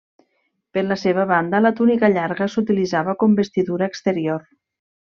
[0.77, 4.47] Per la seva banda la túnica llarga s'utilitzava com vestidura exterior.